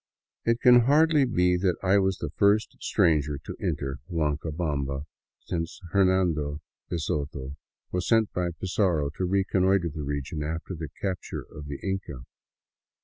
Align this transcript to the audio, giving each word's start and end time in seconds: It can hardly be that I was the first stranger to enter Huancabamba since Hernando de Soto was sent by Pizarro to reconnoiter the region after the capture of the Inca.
It 0.45 0.59
can 0.61 0.85
hardly 0.87 1.25
be 1.25 1.57
that 1.57 1.75
I 1.83 1.99
was 1.99 2.17
the 2.17 2.31
first 2.35 2.75
stranger 2.79 3.37
to 3.37 3.55
enter 3.61 3.99
Huancabamba 4.09 5.03
since 5.41 5.79
Hernando 5.91 6.59
de 6.89 6.97
Soto 6.97 7.55
was 7.91 8.07
sent 8.07 8.33
by 8.33 8.49
Pizarro 8.49 9.11
to 9.17 9.25
reconnoiter 9.25 9.89
the 9.89 10.01
region 10.01 10.41
after 10.41 10.73
the 10.73 10.89
capture 10.99 11.43
of 11.43 11.67
the 11.67 11.77
Inca. 11.87 12.23